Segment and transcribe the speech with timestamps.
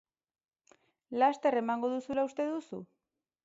[1.23, 2.85] Laster emango duzula uste duzu?